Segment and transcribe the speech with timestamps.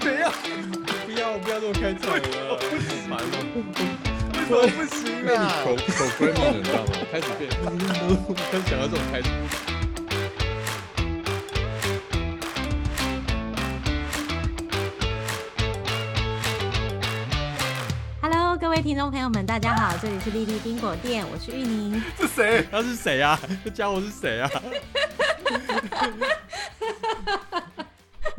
[0.00, 0.32] 怎样？
[1.04, 2.20] 不要不要这么开场了，
[2.70, 2.88] 不行。
[4.32, 4.96] 为什么不行
[5.36, 5.52] 啊？
[5.62, 5.82] 口口
[6.18, 6.88] m 了，你知道吗？
[7.10, 7.50] 开始变，
[8.50, 9.28] 开始想要这种开始。
[18.22, 22.02] Hello，各位听众朋友们，大家好，这里是丽丽冰果店，我是玉宁。
[22.18, 22.66] 是谁？
[22.70, 23.38] 他是谁啊？
[23.62, 24.50] 这家伙是谁啊？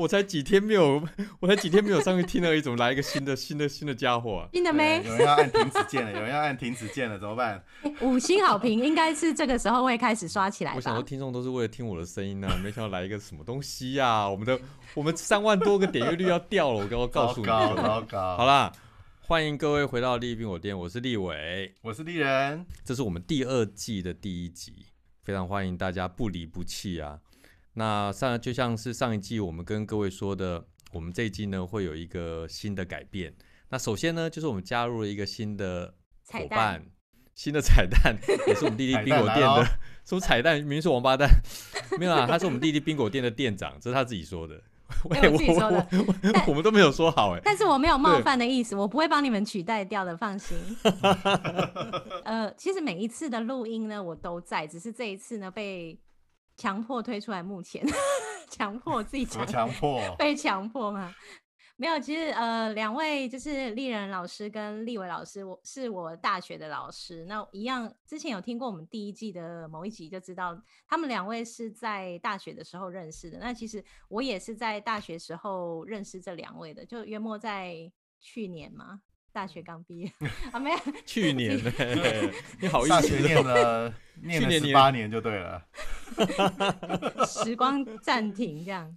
[0.03, 1.01] 我才几天没有，
[1.39, 4.49] 我才几天没有上去听而已，怎么来一个新的 新的新的家伙啊？
[4.51, 5.01] 听得没？
[5.01, 7.63] 有人要按停止键了，有人要按停止键了，怎么办？
[8.01, 10.73] 五星好评应该是这个时候会开始刷起来？
[10.75, 14.59] 我想说听众都是为了听我的声音呢、没想到来一个什么东西呀、我们的
[14.93, 17.47] 我们三万多个点阅率要掉了，我刚刚告诉你。
[17.47, 18.37] 糟糕，糟糕。
[18.37, 18.73] 好，啦，
[19.21, 22.65] 欢迎各位回到丽宾我店，我是立伟，我是丽人。
[22.83, 24.73] 这是我们第二季的第一集，
[25.23, 27.19] 非常欢迎大家不离不弃啊。
[27.73, 33.33] 那上就像是上一季我们跟各位说的，我们这一季呢会有一个新的改变。
[33.69, 36.85] 那首先呢，就是我们加入了一个新的彩蛋伙伴，
[37.33, 38.15] 新的彩蛋，
[38.47, 39.65] 也是我们弟弟彩冰果店的
[40.05, 40.57] 什么彩蛋？
[40.57, 41.27] 明明是王八蛋，
[41.97, 44.61] 没有啊，他是我们弟弟冰果店的店长，这是他自己说的。
[45.09, 50.55] 对我自己说的我我我我们都没有说好哎、但是我没有冒犯的意思，我不会帮你们取代掉的，放心。
[52.23, 55.97] 呃，其实每一次的录音呢，我都在，只是这一次呢被
[56.55, 57.85] 强迫推出来目前，
[58.49, 59.99] 强迫自己强迫？
[60.17, 61.13] 被强迫吗？
[61.75, 67.25] 没有，其实呃，两位就是丽人老师跟立伟老师，我是我大学的老师。
[67.25, 70.55] 那一样，之前有听过我们第一季的某一集就知道，
[70.87, 73.39] 他们两位是在大学的时候认识的。
[73.39, 79.01] 那其实我也是在大学时候认识这两位的，就约莫在去年嘛，
[79.33, 80.11] 大学刚毕业
[80.53, 81.71] 啊，没有， 去年呢、
[82.61, 85.65] 你好意思、大学念了念了去年你十八年就对了。
[87.25, 88.95] 时光暂停这样，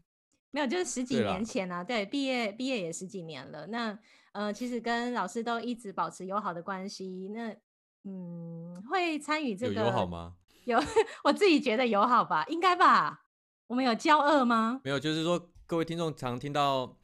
[0.50, 3.66] 没有，就是十几年前啊，对，毕业毕业也十几年了。
[3.68, 3.98] 那
[4.32, 7.30] 呃，其实跟老师都一直保持友好的关系。
[7.34, 7.56] 那
[8.04, 10.34] 嗯，会参与这有个友好吗？
[10.66, 10.78] 有，
[11.24, 13.22] 我自己觉得友好吧，应该吧。
[13.66, 14.80] 我们有交恶吗？
[14.84, 16.96] 没有，就是说各位听众常听到，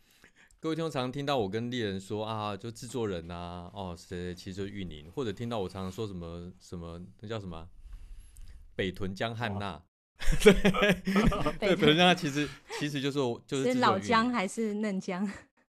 [0.63, 7.69] 各位听众常听到我跟丽人说啊，就制作人啊，哦，谁谁其实就是玉宁，或者听到我常常说什么什么，那叫什么
[8.77, 9.83] 北屯江汉娜，
[10.39, 10.55] 对，
[11.59, 15.29] 北屯江汉其实其实就是我就是是老姜还是嫩姜？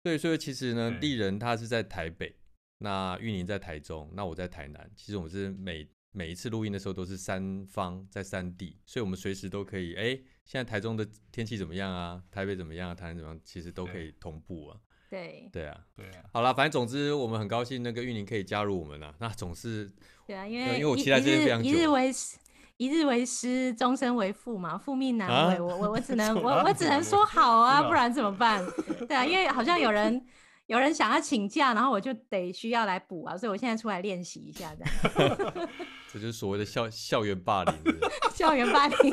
[0.04, 2.36] 对，所以其实呢，对丽人他是在台北，
[2.78, 4.88] 那玉宁在台中，那我在台南。
[4.96, 12.22] 其实我们是每每一次录音的时候都是三方在三地，所以我们随时都可以，哎，现在台中的天气怎么样啊？
[12.32, 12.96] 台北怎么样啊？
[12.96, 13.40] 台南怎么样？
[13.44, 14.78] 其实都可以同步啊。
[15.10, 19.14] 对对啊，对啊，好了，反正总之我们很高兴那个玉宁可以加入我们啊。
[19.20, 19.90] 那总是
[20.26, 22.38] 对啊，因对为因为我期待这件非常一日一日为师，
[22.78, 25.62] 一日为师，终身为父嘛，父命难啊违。
[25.62, 28.66] 我我我只能 我啊我只能说好啊，不然怎么办？
[29.08, 30.26] 对啊，因为好像有人
[30.66, 35.70] 有人想要请假，然后我就得需要来补啊，所以我现在出来练习一下，这样
[36.16, 37.76] 这就是所谓的校 校园霸凌。
[37.76, 39.12] 是不是校园霸凌。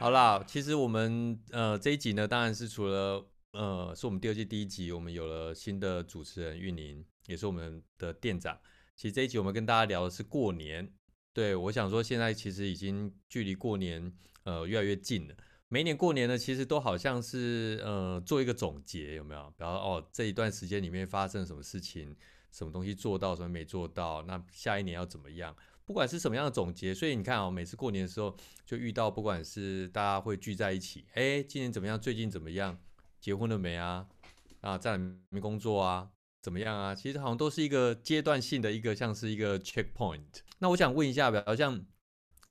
[0.00, 8.58] 好啦，其实我们呃这一集呢，当然是除了呃是我们第二季第一集，我们有了新的主持人玉宁，也是我们的店长。
[8.96, 10.92] 其实这一集我们跟大家聊的是过年，
[11.32, 14.12] 对我想说现在其实已经距离过年
[14.42, 15.34] 呃越来越近了。
[15.68, 19.42] 每一年过年呢，其实都好像是呃做一个总结，有没有？
[19.56, 22.16] 比方说哦这一段时间里面发生什么事情，
[22.58, 25.54] 什么东西做到，什么没做到，那下一年要怎么样？
[25.84, 28.36] 不管是什么样的总结，所以你看哦，每次过年的时候
[28.66, 31.98] 就遇到，不管是大家会聚在一起，哎，今年怎么样？
[31.98, 32.76] 最近怎么样？
[33.20, 34.04] 结婚了没啊？
[34.60, 36.10] 啊，在哪没工作啊？
[36.42, 36.92] 怎么样啊？
[36.92, 40.40] 其实好像都是一个阶段性的一个，像是一个 checkpoint。
[40.58, 41.80] 那我想问一下，比如像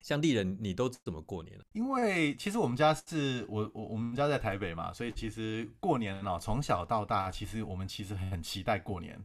[0.01, 1.59] 像丽人，你都怎么过年？
[1.73, 9.21] 因为其实我们家是我我我们家在台北嘛，所以其实过年哦，从小到大，其实我们其实很期待过年。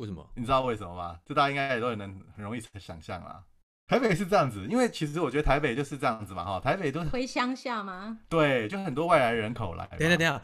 [0.00, 0.26] 为什么？
[0.34, 1.20] 你知道为什么吗？
[1.26, 3.44] 这大家应该也都很能很容易想象啦。
[3.86, 8.18] 台北是这样子，因为其实我觉得台北就是这样子嘛，哈，台北都回乡下吗？
[8.30, 9.96] 对，就很多外来人口来嘛。
[9.98, 10.42] 等一下等下，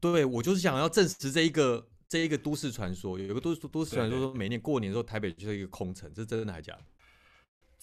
[0.00, 6.84] 对我就是想要证实这一个这一个都市传说，有一个都市都市传说说，每年过年的时候台北就是一个空城，这真的还假的？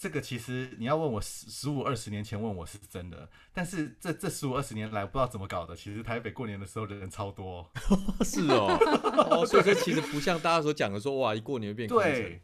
[0.00, 7.70] 这个其实你要问我十十五二十年前问我是真的，但是这这十五二十年来不知道怎么搞的，其实台北过年的时候人超多、哦。
[8.24, 8.78] 是哦，
[9.30, 11.86] 哦，所以说其实不像大家所讲的说，哇，一过年就变。
[11.86, 12.40] 对，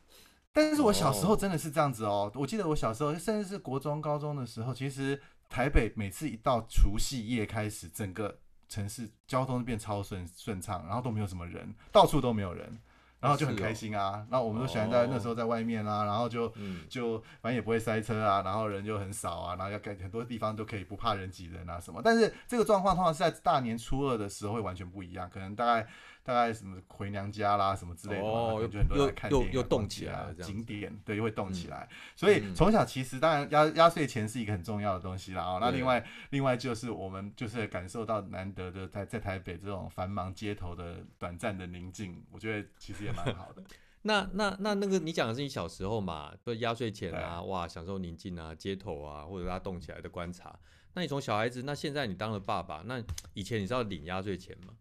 [0.53, 2.31] 但是我小时候哦真的是这样子哦。
[2.35, 5.19] 我记得我小时候，甚至是国中、高中的时候，其实
[5.49, 8.39] 台北每次一到除夕夜开始，整个
[8.69, 12.79] 城市交通变超顺顺畅，然后都没有什么人，到处都没有人。
[13.27, 14.25] 然然后就很开心啊。
[14.31, 22.01] 那、我们都喜欢在那时候在外面啊，然后就嗯就反正也不会塞车啊，然后人就很少啊，然后要盖很多地方都可以不怕人挤人啊什么。
[22.05, 25.87] 但是这个状况通常是在大年初二的时候会完全不一样，可能大概
[26.27, 31.89] 大概什么回娘家啦什么之类的嘛，哦又电影啊又动起来了景点对又会动起嗯来。
[32.17, 35.59] 所以嗯从小其实当然压压岁钱是一个很重要的东西啦哦。
[35.61, 43.63] 那另外另外就是我们就是感受到难得的在在台北这种繁忙街头的短暂的宁静，我觉得其实也蛮好的。
[44.03, 50.59] 那那那那个你讲的是你小时候嘛，就压岁钱啊，哇，享受宁静啊，街头啊，或者它动起来的观察。
[50.95, 53.03] 那你从小孩子，那现在你当了爸爸，那
[53.35, 54.73] 以前你知道领压岁钱吗？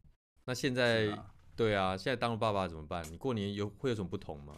[0.46, 3.04] 那现在啊对啊，现在当了爸爸怎么办？
[3.12, 4.54] 你过年有会有什么不同吗？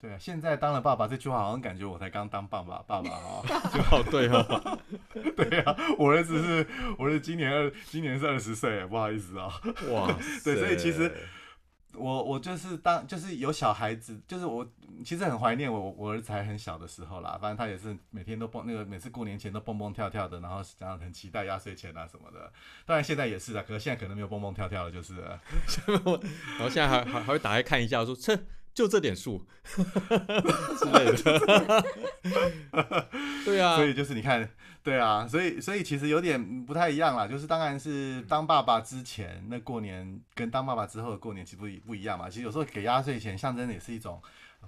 [0.00, 3.44] 对啊，现在当了爸爸这句话好像感觉我才刚当爸爸，爸爸哦。
[3.92, 4.78] 哦，对哦，
[5.36, 6.66] 对啊，我儿子是
[6.98, 9.48] 我儿子今年二今年是二十岁，不好意思啊、
[9.90, 10.06] 哇
[10.44, 11.14] 对所以其实塞
[11.94, 14.66] 我我就是当就是有小孩子，就是我
[15.04, 17.38] 其实很怀念我我儿子还很小的时候啦。
[17.40, 22.52] 反正他也是每天都蹦那个每次过年前都蹦蹦跳跳的，然后这样很期待压岁钱啊什么的。
[22.86, 25.16] 当然现在也是的，可是现在可能没有蹦蹦跳跳了，就是
[25.86, 28.38] 然后现在还还还会打开看一下，说这
[28.72, 31.84] 就这点数 之类的。
[33.44, 34.48] 对啊，所以就是你看，
[34.82, 37.26] 对啊，所以所以其实有点不太一样啦。
[37.26, 42.28] 就是当然是当爸爸之前，那过年跟当爸爸之后的过年其实不一不一样嘛。
[42.28, 44.20] 其实有时候给压岁钱，象征的也是一种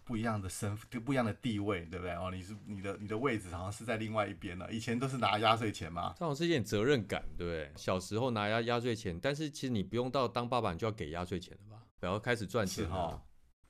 [0.04, 2.14] 不一样的身份，不一样的地位，对不对？
[2.14, 4.70] 哦，你是你的你的位置好像是在另外一边了。
[4.72, 7.70] 以前都是拿压岁钱嘛，这种是一点责任感，对不对？
[7.76, 11.82] 小时候拿压压岁钱，但是其实你不用到当爸爸，你就要给压岁钱了吧？
[12.00, 13.22] 然后开始赚钱是哈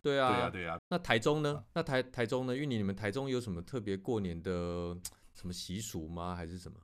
[0.02, 1.64] 对啊，对啊、对啊、那台中呢？
[1.74, 2.54] 那台台中呢？
[2.54, 4.96] 因为你们台中有什么特别过年的
[5.34, 6.34] 什么习俗吗？
[6.34, 6.78] 还是什么？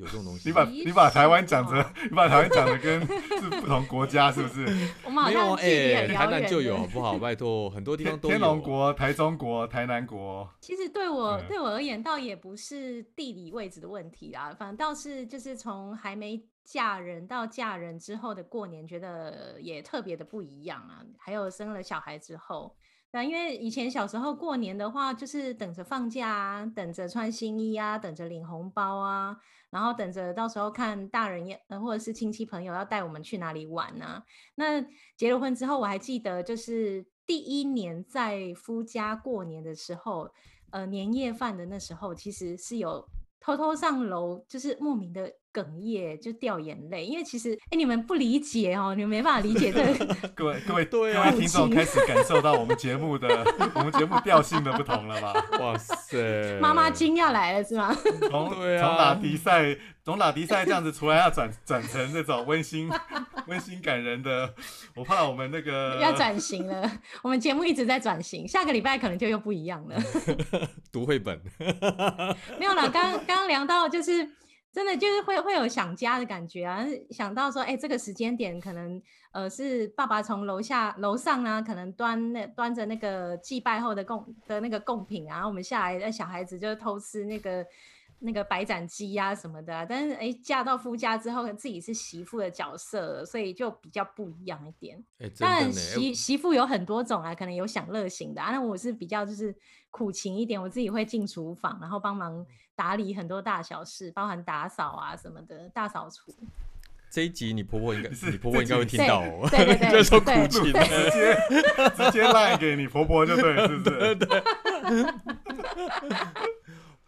[0.00, 0.52] 有这种东西你？
[0.54, 1.78] 把你把台湾讲成，
[2.10, 4.64] 你把台湾讲的跟是不同国家是不是？
[5.04, 7.18] 我们好没有像距离哎、很台遥远的南就有，好不好？
[7.18, 8.32] 拜托，很多地方天都有。
[8.32, 21.04] 天龙国、台中国、台南国，其实对我、嗯对我而言，倒也不是地理位置的问题啦，反倒是就是从还没嫁人到嫁人之后的过年，觉得也特别的不一样啊。
[21.18, 22.74] 还有生了小孩之后，
[23.12, 29.36] 那因为以前小时候过年的话，就是等着放假啊，等着穿新衣啊，等着领红包啊，
[29.70, 34.22] 然后等着到时候看大人也呃或者是亲戚朋友要带我们去哪里玩啊。
[34.54, 34.80] 那
[35.16, 40.30] 结了婚之后，我还记得就是第一年在夫家过年的时候，
[40.70, 43.08] 呃，年夜饭的那时候，其实是有
[43.40, 53.44] 偷偷上楼，就是莫名的哽咽，就掉眼泪，因为其实哎、你们不理解哦，你们没办法理解这个 各位各位对啊各位听众开始感受到我们节目的
[53.74, 55.32] 我们节目调性的不同了吧？
[55.60, 57.94] 哇塞，妈妈经要来了是吗？
[58.30, 62.88] 从对啊从打比赛，从打比赛这样子出来，要转转成那种温馨
[63.46, 64.54] 温馨感人的，
[64.94, 66.90] 我怕我们那个要转型了，
[67.22, 70.00] 我们节目一直在转型，下个礼拜可能就又不一样了。
[70.92, 71.40] 读绘本，
[72.58, 74.28] 没有啦，刚刚刚聊到就是
[74.72, 79.02] 真的就是会会有想家的感觉啊，想到说，哎、这个时间点可能
[79.32, 87.66] 呃是爸爸从楼下楼上啊，可能端那端着那个祭拜后的贡的那个贡品啊，然后我们下来，那小孩子就偷吃那个。
[88.22, 95.02] 那个白斩鸡呀、什么的啊、但是哎，嫁到夫家之后，自己是媳妇的角色，所以就比较不一样一点。
[95.18, 98.52] 哎、真当然，媳媳妇有很多种啊，可能有享乐型的啊。
[98.52, 99.54] 那我是比较就是
[99.90, 106.30] 苦情一点，我自己会进厨房，然后帮忙打理很多大小事，包含打扫啊什么的，大扫除。
[107.10, 111.36] 这一集你婆婆应该， 你婆婆应该会听到哦，对对 对就说苦情直接
[111.96, 115.14] 直接赖给你婆婆就对了，是不是？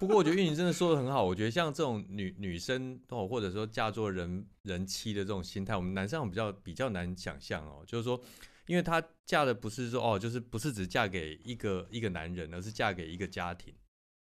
[0.02, 7.85] 不过我觉得玉宁真的说的很好，我觉得像这种女女生哦，或者说嫁做人人妻的这种心态，我们男生比较比较难想象哦。
[7.87, 8.21] 就是说，
[8.66, 13.73] 因为她嫁的不是说哦，就是不是只嫁给一个一个男人，而是嫁给一个家庭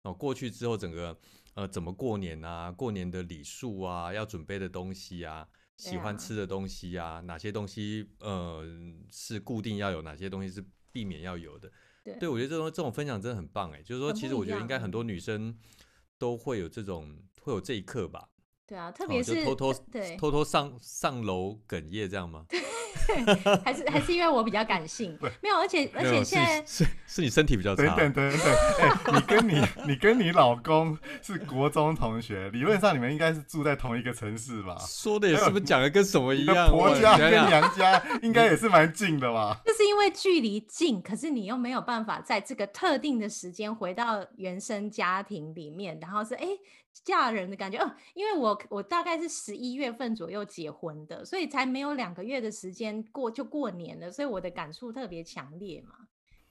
[0.02, 0.12] 哦。
[0.12, 1.16] 过去之后，整个
[1.54, 5.46] 呃怎么过年啊，过年的礼数啊，要准备的东西啊，
[5.76, 8.64] 喜欢吃的东西啊，哪些东西呃
[9.08, 11.70] 是固定要有，哪些东西是避免要有的。
[12.12, 12.18] 对。
[12.20, 15.56] 对，我觉得这种这种分享真的很棒哎，就是说，其实我觉得应该很多女生
[16.18, 18.28] 都会有这种，会有这一刻吧，
[18.66, 22.46] 对啊，特哦别就是偷偷对，偷偷上上楼哽咽这样吗？
[23.64, 28.40] 还是还是因为我比较感性，没有，而且而且现在是是是你身体比较等差，等等等，
[28.78, 34.76] 哎、你跟你你跟你老公是国中同学，理论上你们应该是住在同一个城市吧？
[34.80, 36.70] 说的也是不是讲的跟什么一样？
[36.70, 39.60] 婆家跟娘家应该也是蛮近的吧？
[39.66, 46.46] 就是因为距离近，可是你又没有办法在这个特定的时间回到原生家庭里面，然后是哎
[47.04, 47.78] 嫁人的感觉。
[47.78, 52.79] 哦，因为我我大概是十一月份左右结婚的，所以才没有两个月的时间
[53.12, 55.94] 过就过年了，所以我的感触特别强烈嘛。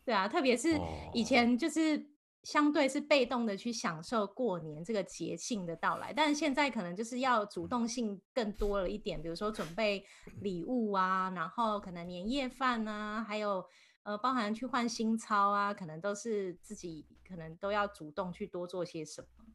[0.05, 0.79] 对啊，特别是
[1.13, 2.09] 以前就是
[2.43, 10.03] 相对是被动的去享受过年这个节庆的到来，但是现在可能就是要主动性更多了一点，比如说准备
[10.41, 13.63] 礼物啊，然后可能年夜饭啊，还有
[14.03, 19.45] 呃包含去换新钞啊，可能都是自己可能都要主动去多做些什么。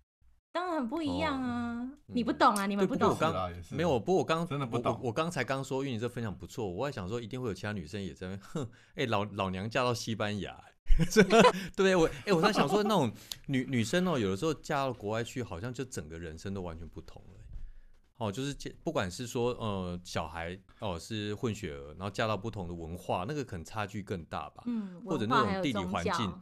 [0.55, 3.11] 当然很不一样啊，你不懂啊，你们不懂。
[3.11, 3.35] 我刚
[3.73, 4.97] 没有，不过我刚真的不懂。
[5.03, 8.37] 我刚才刚说，因为你这分享不错，我还想说一定会有其他女生也在。
[8.37, 10.57] 哼，哎，老老娘嫁到西班牙，
[11.75, 13.13] 对我哎，我在想说那种
[13.49, 17.41] 女女生哦，有的时候嫁到国外去，好像就整个人生都完全不同了。
[18.19, 24.63] 哦，就是不管是说呃小孩哦是混血儿，然后嫁到不同的文化，那个可能差距更大吧。
[24.67, 26.41] 嗯，或者那种地理环境。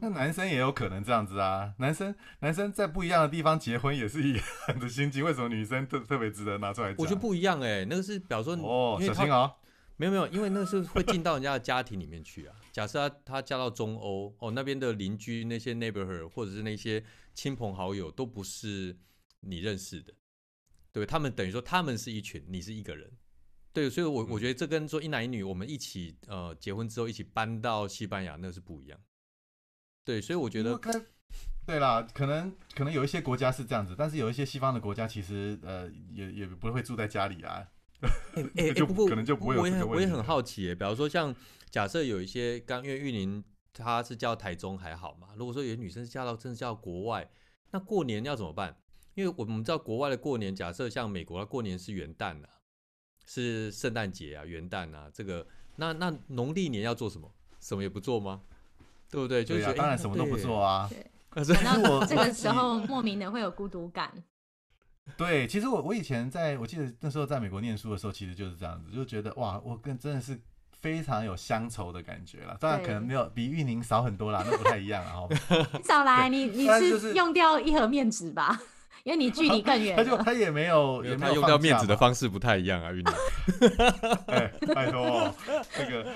[0.00, 6.94] 那男生也有可能这样子啊，男生男生在不一样的地方结婚也是一样的心情，为什么女生特特别值得拿出来？
[6.98, 9.52] 我觉得不一样哎，那个是，比如说哦，小心啊，
[9.96, 12.54] 没有没有，因为那个是会进到人家的家庭里面去啊。
[12.72, 17.02] 假设他他嫁到中欧哦，那边的邻居那些 neighborhood 或者是那些
[17.34, 18.96] 亲朋好友都不是
[19.40, 20.14] 你认识的，
[20.92, 23.10] 对他们等于说他们是一群，你是一个人，
[23.72, 29.00] 对，所以我我觉得这跟说一男一女我们一起呃结婚之后一起搬到西班牙那是不一样。
[30.08, 30.80] 对，所以我觉得，
[31.66, 37.68] 对啦，可能可能有一些国家是这样子，但是有一些西方的国家其实呃也也不会住在家里啊。
[38.56, 41.34] 哎 就不过可能就不会有我也我也很好奇，比方说像
[41.68, 47.30] 假设有一些刚因为玉林他是叫台中还好嘛，如果说有女生是嫁到真的叫国外，
[47.72, 48.74] 那过年要怎么办？
[49.14, 52.48] 因为我们知道国外的过年，假设像美国的过年是元旦啊，
[53.26, 55.46] 是圣诞节啊，元旦啊，这个
[55.76, 57.30] 那那农历年要做什么？
[57.60, 58.40] 什么也不做吗？
[59.10, 59.44] 对不对？
[59.44, 60.88] 就是当然什么都不做啊。
[61.30, 64.12] 可是我这个时候莫名的会有孤独感。
[65.16, 70.38] 对，其实我我以前在我记得那时候在美国念书的时候，其实就是这样子，就觉得哇，我跟真的是
[70.80, 72.56] 非常有乡愁的感觉了。
[72.60, 75.26] 当然可能没有比玉宁少很多啦，那不太一样啊。
[75.84, 78.60] 少来，你你是用掉一盒面纸吧？
[79.04, 83.12] 因为你距离更远， 他就他也没有，也没有用掉面子的方式不太一样啊，玉宁。
[84.26, 85.34] 哎，拜托，
[85.78, 86.06] 那个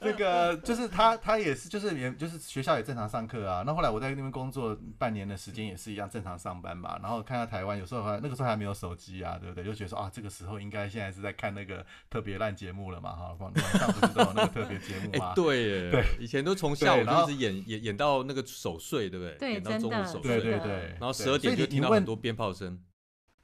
[0.00, 3.62] 那个就是他，他也是，就是也就是学校也正常上课啊。
[3.64, 6.98] 那后来我在那边工作半年的时间也是一样正常上班嘛。
[7.02, 9.64] 然后看到台湾有时候还那个时候还没有手机啊，对不对？
[9.64, 15.32] 就觉得说啊，这个时候应该现在是在看那个特别烂节目了嘛，哈，晚上不是都有那个特别节目 吗？
[15.34, 19.36] 对，对，以前都从下午就一直演演演到那个守岁，对不对？
[19.38, 20.72] 对，演到中午守岁，对对对。
[20.98, 22.80] 然后十二点就听到很多鞭炮声。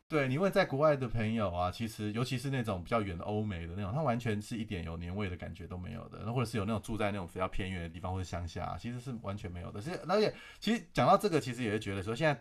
[0.09, 6.23] 对你问在国外的朋友啊，其实尤其是那种比较远的欧美的那种，他完全是一点有年味的感觉都没有的。
[6.25, 9.83] 那或者是有那种住在那种比较偏远的地方或者乡下，其实是完全没有的。
[9.83, 12.41] 是而且其实讲到这个，其实也是觉得说，现在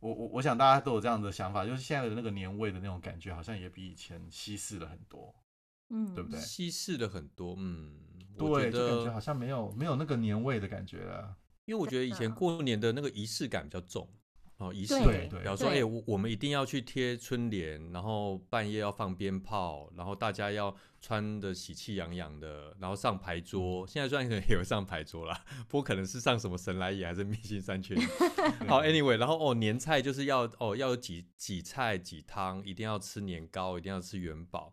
[0.00, 5.32] 我我我想大家都有这样的想法，就是现在的那个年味的那种感觉，好像也比以前稀释了很多，
[5.90, 6.40] 嗯，对不对？
[6.40, 7.94] 稀释了很多，嗯，
[8.36, 11.36] 对，就感觉好像没有没有那个年味的感觉了。
[11.64, 14.08] 因为我觉得以前过年的那个仪式感比较重。
[14.58, 14.94] 哦，仪式，
[15.30, 23.84] 比方说，哎，我我们一定要去贴春联，然后半夜要放鞭炮，然后大家要穿的喜气洋洋的，然后上牌桌。
[23.84, 27.98] 现在虽然可能也有上牌桌啦，不过可能是上什么神来也还是明星三缺一。
[28.68, 34.72] 好，anyway，然后哦，年菜就是要哦要有几几菜几汤，一定要吃年糕，一定要吃元宝，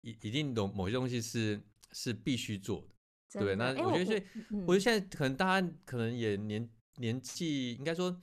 [0.00, 1.60] 一一定有某些东西是
[1.92, 2.88] 是必须做
[3.34, 3.54] 的，对。
[3.54, 4.26] 那我觉得是，
[4.66, 8.18] 我觉得现在可能大家可能也年年纪应该说。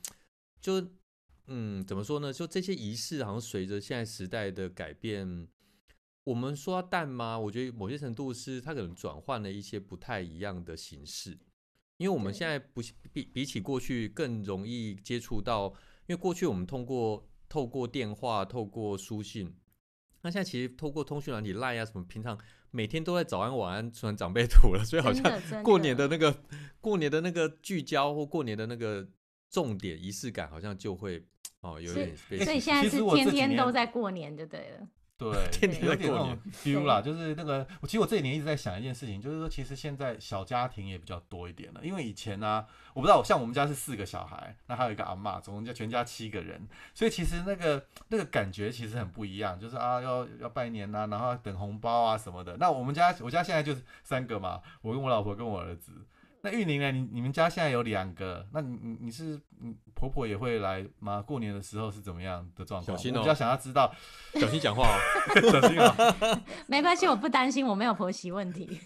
[0.59, 0.85] 就
[1.49, 2.33] 嗯，怎么说呢？
[2.33, 5.47] 就这些仪式，好像随着现在时代的改变，
[6.25, 7.39] 我们说淡吗？
[7.39, 11.39] 我觉得某些程度是它可能转换了一些不太一样的形式，
[11.95, 12.81] 因为我们现在不
[13.13, 15.67] 比比起过去更容易接触到，
[16.07, 19.55] 因为过去我们通过透过电话、透过书信，
[20.23, 22.37] 那现在其实透过通讯软体 Line 啊什么，平常
[22.71, 26.43] 每天都在早安晚安传长辈图了，所以好像过年的那个
[26.81, 29.07] 过年的那个聚焦或过年的那个。
[29.49, 31.23] 重点仪式感好像就会
[31.61, 34.87] 哦有点，所以现在是天天都在过年就对了。
[35.17, 42.63] 对， 天天有点那种 feel 啦，就是那个，我其实我这几年一直在想一件事情，就是说其实现在小家庭也比较多一点了，因为以前呢，
[42.93, 52.55] 我不知道，像我们家是四个小孩，那还有一个阿妈，总共家全家七个人，所以其实那个那个感觉其实很不一样，就是啊要要拜年呐，然后等红包啊什么的。
[52.57, 55.93] 那我们家我家现在就是三个嘛，我跟我老婆跟我儿子。
[56.41, 56.91] 那玉玲呢？
[56.91, 61.21] 你你们家现在有两个，那你你你是你婆婆也会来吗？
[61.21, 62.95] 过年的时候是怎么样的状况？
[62.97, 63.91] 小心哦我比较想要知道，
[64.39, 64.97] 小心讲话哦。
[65.51, 65.95] 小心啊！
[66.67, 68.79] 没关系，我不担心，我没有婆媳问题。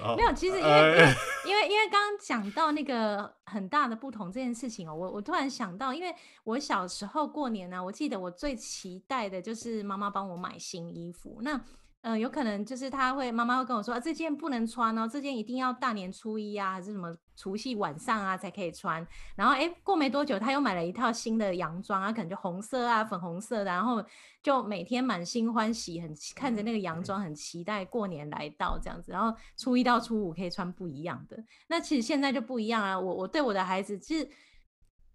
[0.00, 1.14] 哦没有，其实因为、呃因为
[1.46, 11.38] 因为因为刚刚讲到那个很大的不同这件事情哦，我我突然想到，因为我小时候过年呢、我记得我最期待的就是妈妈帮我买新衣服。
[11.42, 11.60] 那
[12.02, 19.04] 呃，有可能就是他会妈妈会跟我说、啊，这件不能穿哦，这件一定要大年初一啊，还是什么除夕晚上啊才可以穿。
[19.34, 24.00] 然后哎，诶过没多久，他又买了一套新的洋装啊，可能就红色啊、粉红色的，然后
[24.40, 29.10] 就每天满心欢喜，很期看着那个洋装，很期待过年来到这样子。
[29.10, 31.36] 然后初一到初五可以穿不一样的。
[31.66, 34.28] 那其实现在就不一样啊，我我对我的孩子就是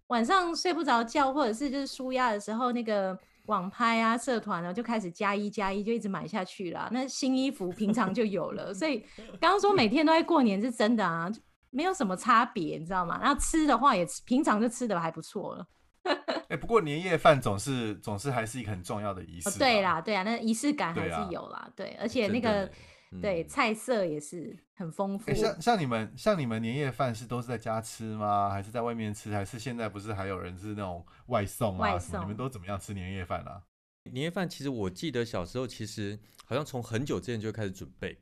[0.08, 6.88] 晚上睡不着觉，或者是就是舒压的时候，那个网拍啊、社团啊就开始加一加一，就一直买下去了。
[6.92, 9.04] 那新衣服平常就有了，所以
[9.40, 11.30] 刚刚说每天都在过年是真的啊，
[11.70, 13.18] 没有什么差别，你知道吗？
[13.20, 15.66] 然后吃的话也平常就吃的还不错了。
[16.48, 22.70] 哎、不过年夜饭总是总是还是一个很重要的仪式、哦，对，啦，对啊，那仪式感还是有啦，对，而且那个
[23.16, 25.34] 呢对嗯菜色也是很丰富哎、。
[25.34, 28.50] 像像你们像你们年夜饭是都是在家吃吗？
[28.50, 29.32] 还是在外面吃？
[29.32, 32.20] 还是现在不是还有人是那种外送啊外送？
[32.22, 33.62] 你们都怎么样吃年夜饭啊？
[34.10, 38.18] 年夜饭其实我记得小时候其实好像从很久之前就开始准备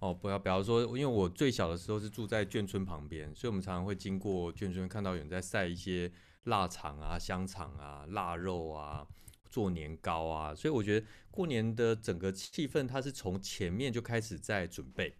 [0.00, 6.10] 哦，不要比方说，因为我最小的时候是住在眷村旁边，所以我们常常会经过眷村，看到有人在晒一些
[6.44, 9.06] 腊肠啊、香肠啊、腊肉啊、
[9.52, 15.14] 做年糕啊，所以我觉得过年的整个气氛它是从前面就开始在准备，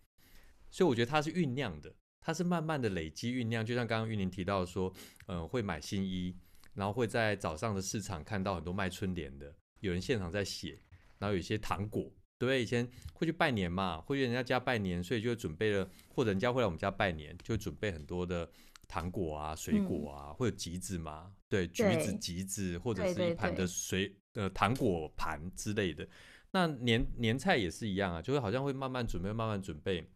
[0.70, 4.90] 所以我觉得它是酝酿的，它是慢慢的累积酝酿，就像刚刚玉宁提到说，
[5.26, 6.34] 呃，会买新衣，
[6.72, 10.80] 然后会在早上的市场看到很多卖春联的，有人现场在写，
[11.18, 12.04] 然后有一些糖果，
[12.38, 12.62] 对不对？
[12.62, 18.50] 以前会去拜年嘛，会去人家家拜年，所以就准备了，或者人家会来我们家拜年，就准备很多的
[18.88, 23.66] 糖果啊、水果啊，会有橘子嘛，对，橘子、橘子，或者是一盘的对。
[23.66, 26.08] 水呃糖果盘之类的。
[26.52, 30.06] 那年年菜也是一样啊，就会好像会慢慢准备，慢慢准备，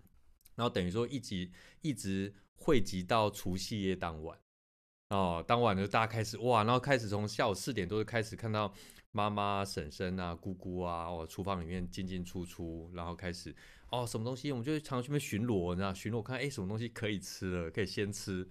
[0.55, 4.39] 然后等于说一直一直汇集到除夕夜当晚。
[5.11, 8.73] 哦，当晚就大家开始哇，然后开始从下午四点多就开始看到
[9.13, 13.55] 妈妈、婶婶啊、姑姑啊，哦，厨房里面进进出出，然后开始
[13.91, 18.47] 哦，什么东西我们就常常去那边巡逻，你知道，巡逻看哎什么东西可以吃了，可以先吃，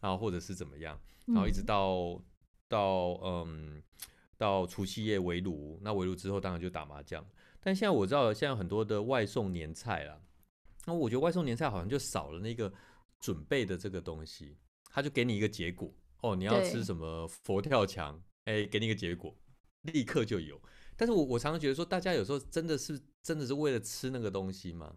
[0.00, 2.22] 然后或者是怎么样，然后一直嗯到、
[2.68, 3.82] 到嗯
[4.38, 7.22] 到除夕夜围炉，那围炉之后当然就打麻将，
[7.60, 10.18] 但现在我知道现在很多的外送年菜啦，
[10.86, 12.72] 那我觉得外送年菜好像就少了那个
[13.20, 14.56] 准备的这个东西，
[14.90, 19.36] 他就给你一个结果哦，你要吃什么佛跳墙，哎，给你一个结果，
[19.82, 20.58] 立刻就有。
[20.96, 24.96] 但是我我常常觉得说，大家有时候真的是真的是为了吃那个东西吗？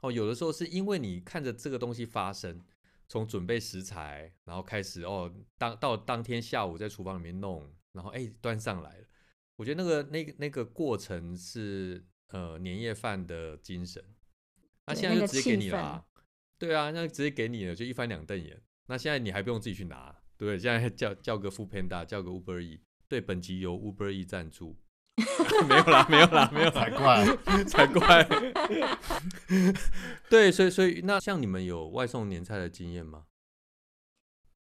[0.00, 2.60] 哦，有的时候是因为你看着这个东西发生，
[3.08, 9.06] 从准备食材，然后开始哦，当到当天下午在厨房里面弄，然后哎端上来了。
[9.56, 14.04] 我觉得那个那个那个过程是呃年夜饭的精神。
[14.86, 16.04] 那现在就直接给你了啊，
[16.58, 18.60] 对啊，那直接给你了，就一翻两瞪眼。
[18.86, 20.58] 那现在你还不用自己去拿，对不对？
[20.58, 22.80] 现在叫叫个 Food Panda，叫个 Uber E。
[23.08, 24.76] 对，本集由 Uber E 赞助。
[25.68, 27.64] 没有啦，没有啦，没有啦才怪！
[27.64, 28.28] 才怪。
[30.28, 33.24] 对，所以所以那像你们有外送年菜的经验吗？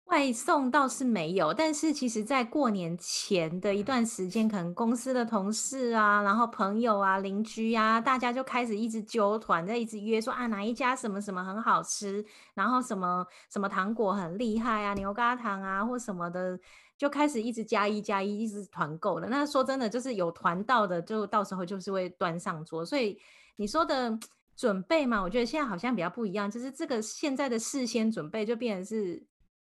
[0.06, 16.58] 外送倒是没有，但是其实，在过年前的一段时间，可能公司的同事啊，然后朋友啊、邻居啊，大家就开始一直揪团，在一直约说啊，哪一家什么什么很好吃，然后什么什么糖果很厉害啊，牛轧糖啊或什么的，
[16.98, 19.28] 就开始一直加一加一，一直团购了。
[19.28, 22.86] 那说真的，就是有团到的，就到时候就是会端上桌。
[22.86, 23.20] 所以
[23.56, 24.18] 你说的
[24.56, 29.26] 准备嘛，我觉得现在好像比较不一样，就是这个现在的事先准备就变成是。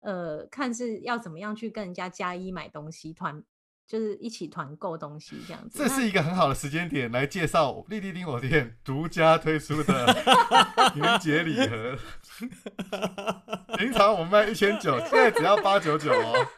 [0.05, 3.43] 呃，看是要怎么样去跟人家加一买东西，团
[3.87, 5.79] 就是一起团购东西这样子。
[5.79, 10.17] 这是一个很好的时间点来介绍丽丽丁火店独家推出的
[10.95, 11.97] 年节礼盒。
[13.77, 16.45] 平常我们卖一千九，现在只要八九九哦。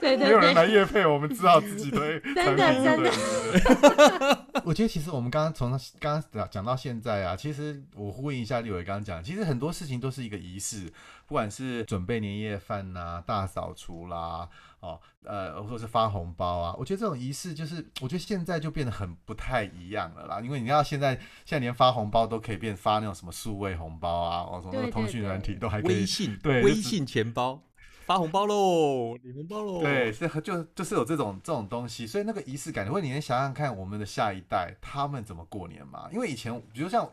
[0.00, 2.74] 对对没有人来对，夜配，我们只好自己推 真的。
[2.82, 10.92] 真的我觉得其实我们刚刚从刚刚讲讲到现在啊，其实我呼应一下立伟刚刚讲，其实很多事情都是一个仪式，
[11.30, 14.48] 不管是准备年夜饭呐、大扫除啦，
[14.80, 20.40] 哦，呃，或者是发红包啊，我觉得这种仪式就是，我觉得现在就变得很不太一样了啦。
[20.40, 21.14] 因为你要现在
[21.44, 27.62] 现在连发红包都可以变发那种什么数位红包啊，哦，什么通讯软体都还可以微信，对微信钱包
[28.06, 29.82] 发红包喽，领红包喽。
[29.82, 36.08] 对，是就就是有这种这种东西，所以那个仪式感，或者你能想想看我们的下一代他们怎么过年嘛？
[36.12, 37.08] 因为以前，比如像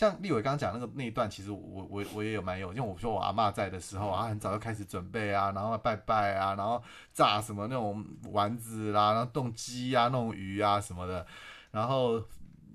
[0.00, 6.82] 像立伟刚刚讲那个那一段，其实我我我也有蛮有，因为我说我阿嬷在的时候啊，很早就开始准备啊，然后拜拜啊，然后
[7.12, 11.26] 炸什么那种丸子啦，然后冻鸡啊、弄鱼啊什么的，
[11.70, 12.18] 然后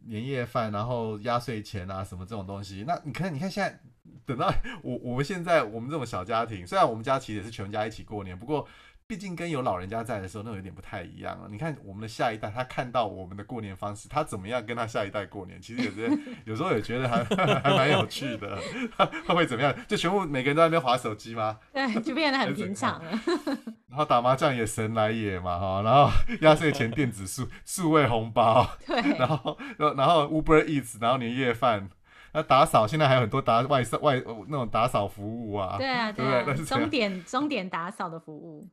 [0.05, 2.83] 年夜饭，然后压岁钱啊什么这种东西。
[2.85, 3.79] 那你看，你看现在
[4.23, 8.67] 等到 我我们现在我们这种小家庭，虽然我们家其实也是全家一起过年，不过。
[9.07, 11.47] 毕竟跟有老人家在的时候，那有点不太一样了。
[11.47, 15.61] 你看我们的下一代，他看到我们的过年方式，他怎么样跟他下一代过年？
[15.61, 17.23] 其实有些有时候也觉得还
[17.61, 18.57] 还蛮有趣的。
[18.97, 19.75] 他会怎么样？
[19.87, 21.59] 就全部每个人都在那边划手机吗？
[21.71, 23.11] 对，就变得很平常了。
[23.87, 26.09] 然后打麻将也神来也嘛哈，然后
[26.41, 31.87] 压岁钱电子数数位红包，对，然后然后 Uber Eats，然后年夜饭，
[32.33, 38.67] 那打扫现在还有很多打外外那种打扫服务啊，对啊，对啊，终点终点打扫的服务。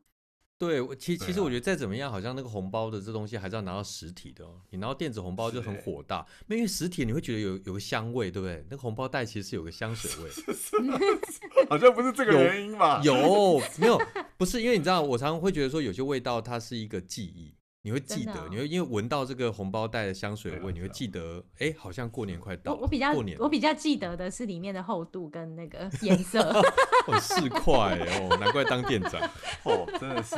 [0.59, 4.47] 对，其其实我觉得再怎么样，好像那个红包的这东西还是要拿到实体的。
[4.71, 8.65] 你拿到电子红包就很火大，因为实体你会觉得有有个香味，对不对？
[8.71, 10.31] 那个红包袋其实是有个香水味，
[11.69, 13.01] 好像不是这个原因吧？
[13.03, 14.01] 有没有？
[14.39, 17.55] 不是，因为你知道，我常常会觉得说，有些味道它是一个记忆。
[17.85, 22.75] 你会记得，你会因为闻到这个红包袋的香水味，你会记得，哎，好像过年快到。
[22.75, 26.41] 我我比较我比较记得的是里面的厚度跟那个颜色。
[27.09, 29.21] 哦，四块哦，难怪当店长
[29.65, 30.37] 哦，真的是。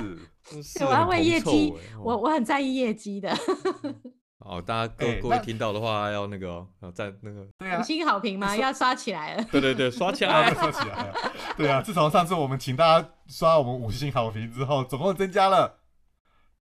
[0.85, 3.31] 我要为业绩，我我很在意业绩的。
[4.41, 8.57] 哦，大家各各位听到的话，要那个要在那个对五星好评吗？
[8.57, 9.45] 要刷起来了。
[9.53, 11.13] 对对对，刷起来， 刷起来。
[11.59, 15.81] 对啊，自从上次我们请大家刷我们五星好评之后，总共增加了。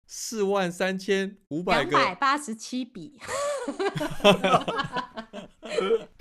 [0.06, 3.20] 四万三千五百个，两百八十七笔。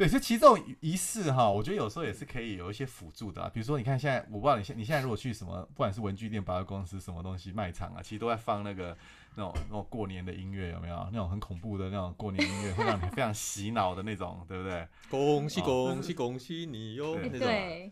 [0.03, 3.49] 对，所以其实这种仪式哈，我觉得有时候也是可以有一些辅助的。
[3.55, 8.97] 比如说，你看现在，我不知道你现你现在如果去什么，不管是文具店、百货公司，什么东西卖场啊，其实都在放那个。
[9.35, 11.09] 那种那种过年的音乐有没有？
[11.11, 14.87] 那种很恐怖的那种过年音乐，会让你非常洗脑的那种，对不对？
[15.09, 17.15] 恭喜恭喜恭喜你哟！
[17.15, 17.91] 对， 对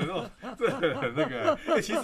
[0.00, 1.58] 那种对那个。
[1.82, 2.00] 其实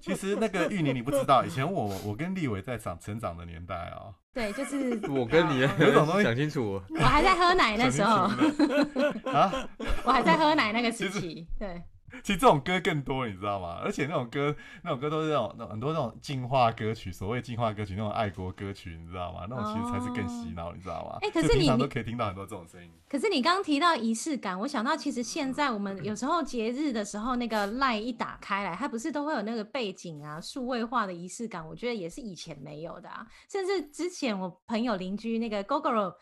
[0.00, 6.80] 其实那个玉宁你不知道，以前我我跟立伟在长成长的年代啊，对，就是我跟你有种东西讲清楚。
[6.88, 8.25] 我还在喝奶那时候
[9.32, 9.68] 啊，
[10.04, 11.82] 我还在喝奶那个时期，对。
[12.22, 13.78] 其实这种歌更多，你知道吗？
[13.84, 19.44] 而且那种歌，那种歌都是那种那很多那种进化歌曲，所谓进化歌曲，那种爱国歌曲，你知道吗？
[19.50, 21.18] 那种其实才是更洗脑，你知道吗？
[21.20, 22.90] 哎，可是你都可以听到很多这种声音。
[23.08, 33.26] 可是你刚刚提到仪式感，我想到其实现在我们有时候节日的时候，那个赖一打开来，它不是都会有那个背景啊，数位化的仪式感，我觉得也是以前没有的啊。
[33.50, 36.14] 甚至之前我朋友邻居那个 Gogoro。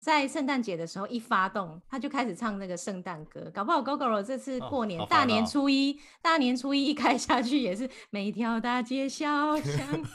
[0.00, 10.04] 在圣诞节的时候一发动，他就开始唱那个圣诞歌，搞不好 Gogoro 这次过年大年初一，大年初一一开下去也是每条大街小巷。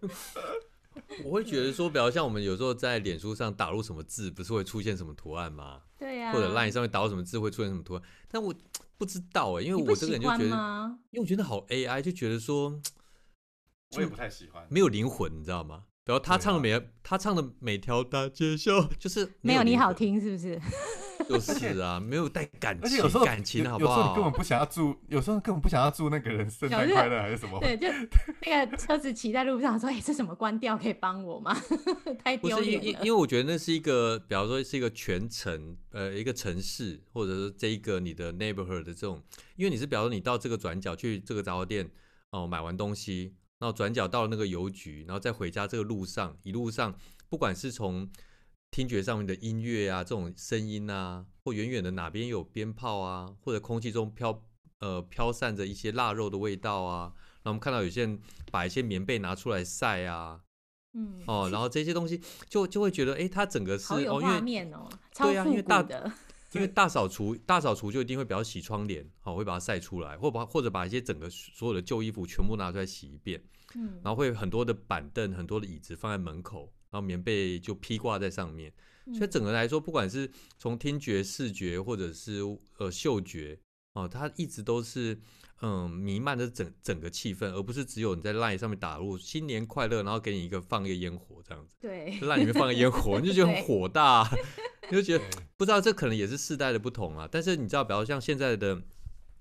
[1.24, 5.82] 我会觉得说，比较像我们有时候在脸书上打入什么字，不是会出现什么图案吗？
[5.98, 6.32] 对呀。
[6.32, 8.02] 或者 Line 上面打入什么字会出现什么图案？
[8.28, 8.54] 但我
[8.98, 12.80] 不知道哎，因为我这个人就觉得，因为我觉得好 AI，就觉得说，
[13.96, 15.84] 我也不太喜欢，没有灵魂，你知道吗？
[16.06, 20.60] 然后他唱的每他唱的每条大街小 就是没有你好听，是不是？
[21.28, 23.98] 就是啊，没有带感情，而且有时候感情好不好？
[23.98, 27.60] 有时候你根本不想要祝，有时候根本不想要祝那个人生日快乐还是什么？
[27.60, 27.86] 对，就
[28.44, 30.76] 那个车子骑在路上说：“哎，这什么关掉？
[30.76, 31.54] 可以帮我吗？”
[32.24, 32.84] 太丢脸了。
[32.84, 39.22] 因因为我觉得那是一个，比方说是一个全城呃一个城市，或者是这一个你的 neighborhood 的这种，
[39.56, 41.88] 因为你是比方说你到这个转角去这个杂货店
[42.30, 43.34] 哦买完东西。
[43.60, 48.10] 然后转角到了那个邮局，然后再回家这个路上，一路上不管是从
[48.70, 54.42] 听觉上面的音乐啊，这种声音啊，或远远的哪边有鞭炮啊，或者空气中飘
[54.78, 58.18] 呃飘散着一些腊肉的味道啊，然后我们看到有些人
[58.50, 60.40] 把一些棉被拿出来晒啊，
[60.94, 66.10] 嗯哦，然后这些东西就就会觉得，哎，它整个是哦，画面哦，对啊，因为大的。
[66.52, 73.40] 因为大扫除，大扫除就一定会比较洗窗帘，好，会把它晒出来，或把或者把一些整个所有的旧衣服全部拿出来洗一遍，
[73.76, 78.72] 嗯，然后会很多的板凳、很多的椅子放在门口，然后棉被就披挂在上面，
[79.14, 82.40] 所以整个来说，不管是从听觉、视觉或者是
[82.78, 83.56] 呃嗅觉，
[83.92, 85.16] 哦，它一直都是
[85.60, 94.28] 嗯弥漫着整整个气氛，而不是只有你在 LINE 上面打入新年快乐，然后给你一个放一个烟火这样子，对，LINE 里面放个烟火，你就觉得很火大。
[94.90, 95.24] 你就觉得
[95.56, 97.28] 不知道，这可能也是世代的不同啊。
[97.30, 98.82] 但是你知道，比如像现在的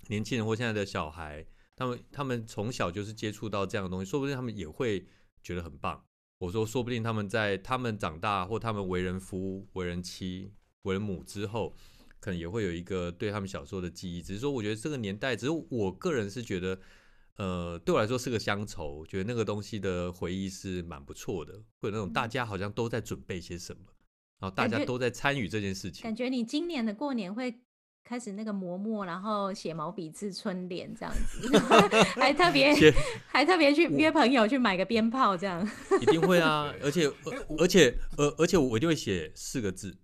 [0.10, 1.44] 年轻人或现在的小孩，
[1.76, 5.08] 他们他们从小就是接触到这样的东西，说不定他们也会
[5.42, 6.04] 觉得很棒。
[6.38, 10.54] 我说，说不定他们在他们长大或他们为人夫、为人妻、
[10.84, 11.76] 为人母之后，
[12.20, 14.22] 可能也会有一个对他们小时候的记忆。
[14.22, 16.80] 只是说，我觉得这个年代，只是我个人是觉得，
[17.38, 19.06] 呃，对我来说是个乡愁。
[19.06, 23.82] 觉得那个东西的回忆是蛮不错的，或者那种大家好像都在准备些什么。
[24.40, 26.16] 然后大家都在参与这件事情感。
[26.16, 27.54] 觉你今年的过年会
[28.06, 31.60] 开始那个磨墨，然后写毛笔字春联这样子，
[32.16, 32.74] 还特别
[33.28, 35.62] 还特别去约朋友去买个鞭炮这样，
[36.02, 39.98] 一定会啊，而且而而且而而且我一定会写四个字，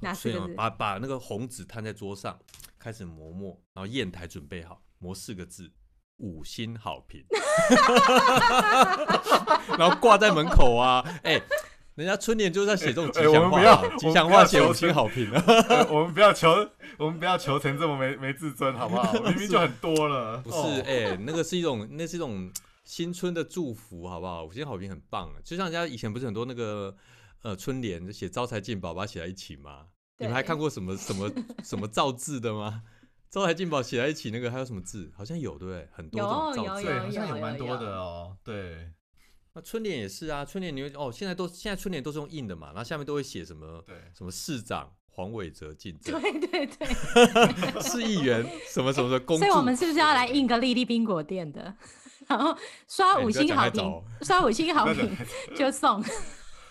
[0.00, 0.54] 哪四个字？
[0.54, 2.38] 把把那个红纸摊在桌上，
[2.78, 5.70] 开始磨墨，然后砚台准备好，磨四个字。
[6.18, 7.22] 五星好评，
[9.76, 11.04] 然后挂在门口啊！
[11.22, 11.38] 哎、
[11.94, 15.44] 人家春联就是在写这种吉祥话、吉祥我们不要求话写五星好评啊！
[15.68, 19.12] 呃我们不要求，我们不要求成这么没没自尊，好不好？
[19.28, 20.38] 明明就很多了。
[20.38, 22.50] 不是，哦哎、那个是一种，那是一种
[22.84, 24.42] 新春的祝福，好不好？
[24.42, 25.36] 五星好评很棒啊！
[25.44, 26.96] 就像人家以前不是很多那个
[27.46, 29.86] 呃春联就写招财进宝，把它写在一起吗？
[30.18, 31.30] 你们还看过什么什么
[31.62, 32.82] 什么造字的吗？
[33.30, 35.12] 招财进宝写在一起那个还有什么字？
[35.16, 35.88] 好像有对不对？
[35.92, 36.82] 很多种造字。
[36.82, 38.36] 有有对，好像有有蛮多的哦。
[38.42, 38.90] 对
[39.54, 51.72] 那春联也是啊，春联你会哦，现在都现在春联都是用印的嘛，然后下面都会写什么对，什么市长黄伟哲进对镇，对对， 市议员什么什么的公所以我们，是不是要来印个丽丽冰果店的？
[52.26, 52.56] 然后
[52.88, 55.16] 刷五星好评刷五星好评
[55.54, 56.02] 就送。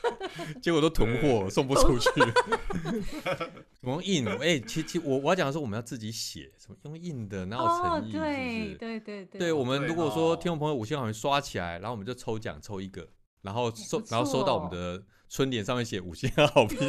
[0.62, 2.10] 结果都囤货送不出去。
[3.80, 4.28] 怎么印？
[4.28, 8.12] 哎、其其我我要讲的是我们要自己写，什么用印的，哪有哦诚，意？
[8.12, 8.76] 是不对是？
[8.76, 13.08] 对对对，对，我们如果说哦听众朋友五星好评刷起来，然后我们就抽奖抽一个，
[13.42, 16.80] 然后收不然后收到我们的春联上面写五星好评，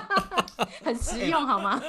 [0.84, 1.82] 很实用好吗？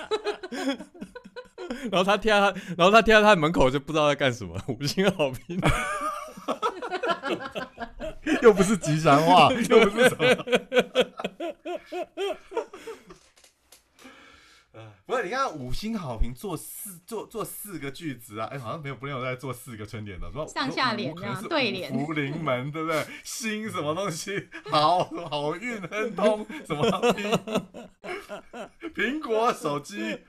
[1.91, 5.59] 然后他贴在他，然后他贴在他的门口就不知道在干什么，五星好评。
[8.41, 10.25] 又不是吉祥话， 又不是什么。
[14.71, 23.03] 呃 不是，你看五星好评做四做做四个句子啊，哎、好像没有没有在做四个春联的，说上下联这样对联福临门，对不对？
[23.23, 27.39] 星什么东西好，好运亨通，什么苹
[28.93, 30.19] 苹果手机，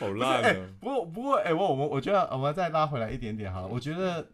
[0.00, 0.56] 好烂啊！
[0.80, 4.26] 不过不过，哎、我我们我觉得我们再拉回来一点点哈，我觉得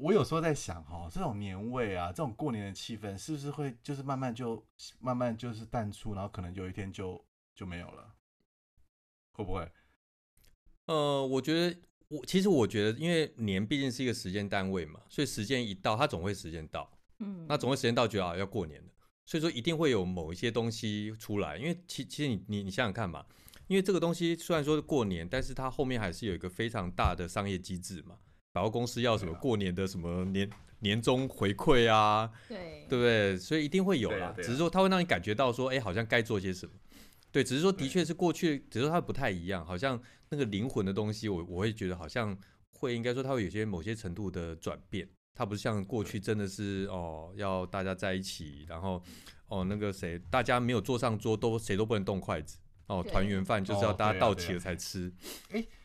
[0.00, 4.66] 我有时候在想哈，这种年味啊，这种过年的气氛，是不是会就是慢慢就
[4.98, 7.22] 慢慢就是淡出，然后可能有一天就
[7.54, 8.14] 就没有了，
[9.32, 9.70] 会不会？
[10.86, 16.90] 呃，我觉得我其实我觉得，因为年毕竟是一个时间单位嘛，所以时间一到，它总会时间到。
[17.18, 18.90] 嗯，那总会时间到就要要过年的，
[19.26, 23.26] 所以说一定会有某一些东西出来，因为其其实你你你想想看嘛，
[23.66, 28.18] 因为这个东西虽然说是过年，但是它后面还是有一个非常大的商业机制嘛，
[28.52, 33.36] 百货公司要什么过年的什么年年终回馈啊，对对不对？
[33.36, 36.72] 所以一定会有啦，啊啊只是说它会让你感觉到说，哎，好像该做些什么。
[37.32, 42.36] 对，只是说的确是过去，只是说它不太一样，好像那个灵魂的东西，我我会觉得好像
[42.72, 45.08] 会应该说它会有些某些程度的转变。
[45.32, 49.00] 它不是像过去真的是哦，要大家在一起，然后
[49.46, 52.58] 哦那个谁，大家没有坐上桌都谁都不能动筷子
[52.88, 55.12] 哦，团圆饭就是要哦大家到齐了才吃。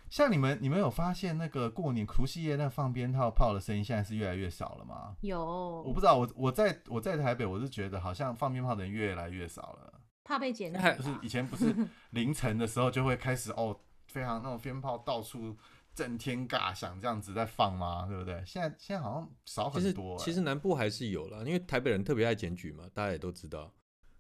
[0.10, 5.16] 像你们你们有发现那个过年除夕夜那放鞭炮炮的声音现在是越来越少了吗？
[5.22, 5.44] 有，
[5.82, 9.94] 我不知道，我我在我在台北，我是觉得好像放鞭炮的人越来越少了。
[10.24, 11.76] 怕被检还举吧就是 以前不是
[12.12, 15.56] 凌晨的时候就会开始哦，非常那种鞭炮到处
[15.94, 18.06] 震天尬响这样子在放吗？
[18.08, 18.42] 对不对？
[18.46, 23.72] 现在现在好像少很多、其实南部还是有了，因为台北人特别爱检举嘛，大家也都知道。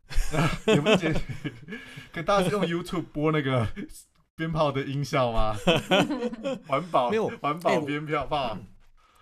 [0.67, 1.51] 有没有检举？
[2.13, 3.67] 可大家是用 YouTube 播那个
[4.35, 5.55] 鞭炮的音效吗？
[6.67, 8.57] 环保没有环保鞭炮炮，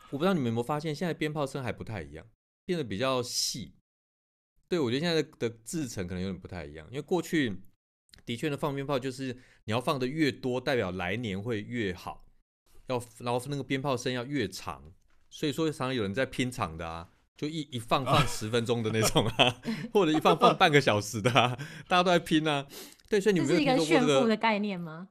[0.09, 2.25] 我不知道你们有没有发现，现在鞭炮声还不太一样，
[2.65, 3.75] 变得比较细。
[4.67, 7.61] 对，我觉得现在的的制成可能有点不太一样，因为过去
[8.25, 12.25] 的确呢，放鞭炮就是你要放的越多，代表来年会越好，
[12.87, 14.91] 要然后那个鞭炮声要越长，
[15.29, 19.61] 所以说常常有人在拼场的啊，就一一放放十分钟的那种啊，
[19.93, 21.55] 或者一放放半个小时的啊，
[21.87, 22.65] 大家都在拼啊。
[23.13, 24.13] 对，所以你这是一个们有没有听说过这个？
[24.13, 25.09] 炫富的概念吗？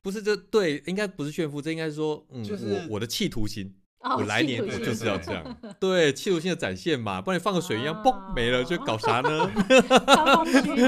[0.00, 3.74] 不是这对，应该不是炫富，这应该是说，嗯，就是我我的企图心。
[3.98, 9.50] 哦，我来年我就是要这样，对，企图性的展现嘛，不然你放个水一样，哦嘣没了，就搞啥呢？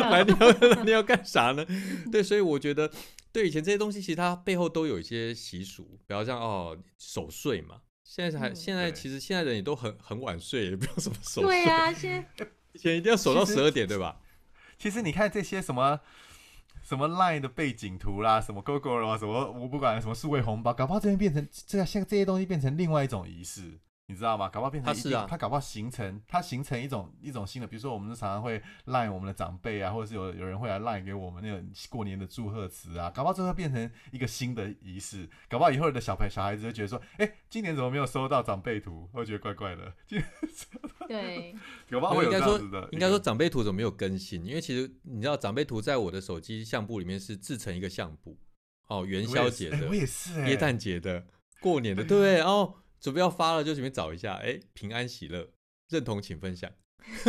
[0.09, 1.67] 来的，年要来年要干啥呢？
[2.13, 2.89] 对，所以我觉得，
[3.33, 7.81] 对以前这些东西，其实它背后都有一些习俗，比方像哦守岁嘛。
[8.05, 14.21] 现在还、嗯现在其实现在人也都很很晚睡，也不用什么守岁，对啊，现在以前一定要守到十二点，对吧？
[14.81, 16.01] 其实你看这些什么
[16.83, 23.79] 什么 Line 的背景图啦，什么 Google 啊，什么我不管什么数位红包，搞不好这边变成这像这些东西变成另外一种仪式。
[24.11, 24.49] 你知道吗？
[24.49, 39.93] 搞不好变成一定它是啊它搞不好形成，它形成一种一种新的，比如说我们常常会赖我们的长辈啊，或者是有有人会来赖给我们那个过年的祝贺词啊，搞不好这会变成一个新的仪式，搞不好以后的小朋小孩子会觉得说，哎、今年怎么没有收到长辈图，会觉得怪怪的。
[40.07, 40.21] 今
[41.07, 41.55] 对，
[41.89, 42.11] 有吧？
[42.11, 44.45] 会有应该说这样子的，应该说长辈图怎么没有更新？
[44.45, 48.37] 因为其实你知道长辈图在我的手机相簿里面是制成一个相簿，
[48.89, 51.25] 哦，元宵节的、我也是哎，耶诞节的、
[51.61, 52.39] 过年的，对不对？
[52.39, 55.49] 然后准备要发了，就随便找一下，哎，平安喜乐，
[55.89, 56.71] 认同请分享。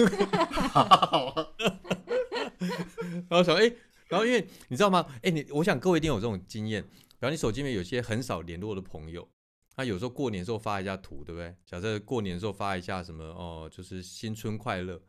[3.30, 3.74] 然后想，哎，
[4.10, 5.08] 然后因为你知道吗？
[5.24, 9.28] 哎，你我想各位一定有这种经验，比方你手机里面有些很少联络的朋友，
[9.76, 11.56] 他有时候过年时候发一下图，对不对？
[11.66, 15.02] 假设过年时候发一下什么哦，就是新春快乐。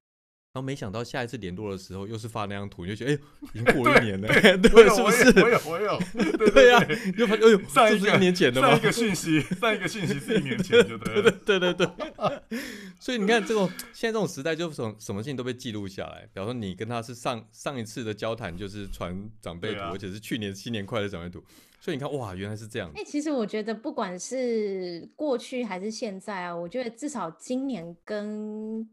[0.55, 3.19] 然后没想到下一次联络的时候，又是发那张图，你就觉得哎，
[3.55, 4.35] 已经过了一年了，我
[4.69, 5.59] 对，有是不我有？
[5.65, 5.99] 我有，
[6.37, 8.83] 对对呀、对你就发现哎呦，上一个这不是一年前的吗上一？
[8.83, 11.31] 个讯息，上一个讯息是一年前就对了。
[11.47, 11.89] 对对对，
[13.01, 16.29] 所以你看，这种现在这种时代，就什么什么事情都被记录下来。
[16.35, 21.43] 比方说，你跟他是上上一次的交谈，就是传长辈图，而且是去年新年快乐长辈图。
[21.81, 23.03] 所以你看，哇，原来是这样哎、。
[23.07, 28.87] 其实我觉得不管是过去还是现在啊，我觉得至少今年跟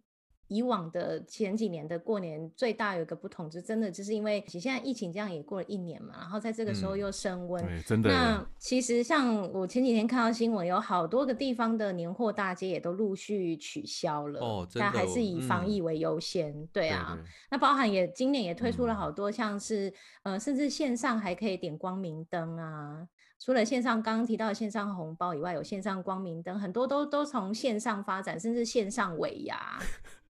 [0.50, 16.68] 以往的前几年的过年最大有一个不同，就真的就是因为现在疫情这样也过了一年嘛，然后在这个时候嗯又升温，对，真的那其实像我前几天看到新闻，有好多个地方的年货大街也都陆续取消了，哦真的哦但还是以防嗯疫为优先。
[16.74, 23.08] 对啊，对那包含也今年也推出了嗯好多像是、呃，甚至线上还可以点光明灯啊。
[23.42, 29.80] 除了线上刚刚提到的线上红包以外，有线上光明灯，很多都都从线上发展，甚至线上尾牙。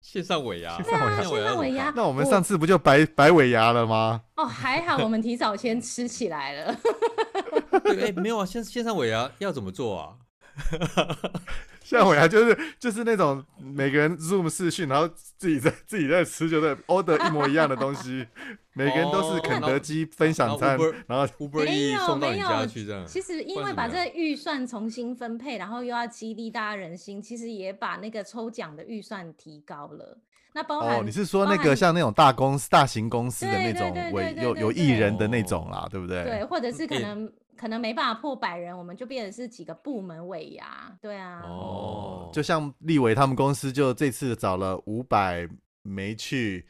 [0.04, 4.22] 线上尾牙，线上尾牙那我们上次不就白白尾牙了吗？
[4.36, 6.76] 哦，还好我们提早先吃起来了。
[7.86, 10.18] 对，哎，没有啊，线线上尾牙要怎么做啊？
[11.84, 18.26] 像我呀就是就是那种每个人 Zoom 视讯，然后自己在自己在吃，就在 order 一模一样的东西，
[18.74, 23.06] 每个人都是哦肯德基分享餐然后 Uber 没 E 送到你家去这样。
[23.06, 30.18] 其实因为把这个预算重新分配，然后又要激励大家人心，其实也把那个抽奖的预算提高了。
[30.56, 33.92] 那包含哦，你是说那个像那种大公司、大型公司的那种
[34.40, 36.24] 有有艺人的那种啦，对不对？
[36.24, 41.42] 对，或者是可能可能没办法破百人，我们就变成是几个部门尾牙，对啊。
[41.44, 45.48] 哦，就像立伟他们公司就这次找了五百
[45.82, 46.66] 没去，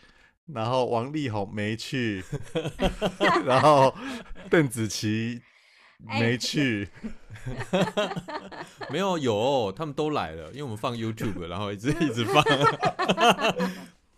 [0.48, 2.24] 然后王力宏没去，
[3.46, 3.94] 然后
[4.50, 5.42] 邓紫棋
[6.08, 6.90] 哎没去，
[8.92, 12.44] 没有有，他们都来了，因为我们放 YouTube，然后一直一直放。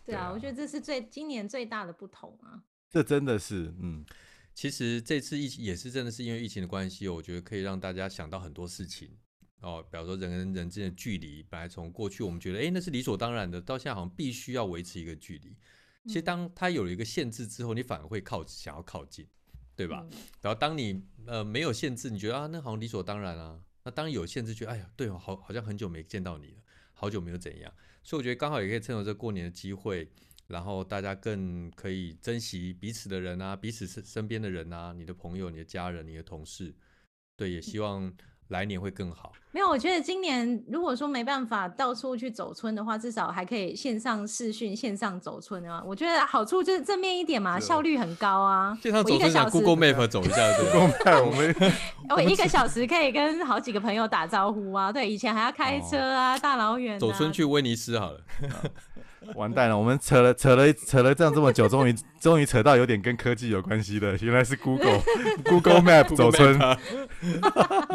[0.04, 2.64] 对啊，啊我觉得这是最今年最大的不同啊。
[2.90, 4.04] 这真的是嗯，
[4.56, 9.10] 其实这次疫情也是真的是因为疫情的关系，我觉得可以让大家想到很多事情
[9.60, 15.58] 哦，比方说人跟人之间的距离，本来从过去我们觉得诶那是理所当然的，到现在好像必须要维持一个距离。
[16.06, 19.28] 其实嗯当它有了一个限制之后，你反而会靠想要靠近，
[19.76, 20.08] 对吧？
[20.10, 23.62] 嗯然后当你呃没有限制，你觉得啊那好像理所当然啊。
[23.84, 26.62] 那当有限制，觉得哎呀对哦，好好像很久没见到你了，
[26.94, 27.72] 好久没有怎样。
[28.04, 30.10] 所以我觉得刚好也可以趁着这过年的机会，
[30.48, 36.74] 然后大家更可以珍惜彼此的人啊，彼此身身边的人啊，你的朋友、你的家人、你的同事，
[37.36, 38.14] 对，也希望
[38.50, 39.32] 来年会更好。
[39.52, 45.82] 没有，我觉得今年如果说没办法到处去走村的话，至少还可以线上视讯、线上走村啊。
[45.84, 48.78] 我觉得好处就是正面一点嘛，效率很高啊。
[48.84, 51.56] 线上走村长一个小时，Google Map 走一下，，Google Map 我们
[52.16, 54.92] 我一个小时可以跟好几个朋友打招呼啊。
[54.92, 58.22] 对，以前还要开车啊，大老远、啊、走村去威尼斯好了。
[59.34, 65.02] 完蛋了，我们扯了扯了扯了这样这么久，终于终于扯到有点跟科技有关系的，原来是 Google
[65.44, 66.60] Google Map 走村。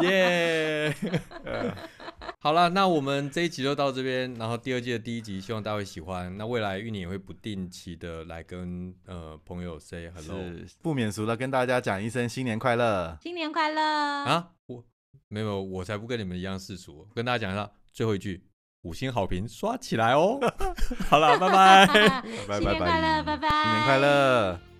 [0.01, 0.93] 耶！
[2.39, 6.35] 好了，那我们这一集就到这边，然后第二季的第一集，希望大家会喜欢。
[6.37, 13.17] 那未来玉宁也会不定期的来跟呃朋友 say hello 是不免俗的跟大家讲一声新年快乐。
[13.21, 13.81] 新年快乐！
[13.81, 14.83] 啊，我
[15.27, 18.43] 没有，我才不跟你们一样世俗，跟大家讲一下最后一句，
[18.83, 20.39] 五星好评刷起来哦。
[21.09, 21.87] 好了，拜拜。
[22.47, 23.47] 拜拜新年快乐，拜拜！
[23.49, 24.70] 新年快乐。